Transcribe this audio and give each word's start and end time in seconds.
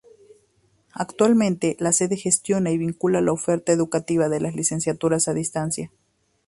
Actualmente, 0.95 1.77
la 1.79 1.91
Sede 1.91 2.17
gestiona 2.17 2.71
y 2.71 2.79
vincula 2.79 3.21
la 3.21 3.33
oferta 3.33 3.71
educativa 3.71 4.29
de 4.29 4.39
las 4.41 4.55
licenciaturas 4.55 5.27
a 5.27 5.35
distancia. 5.35 5.91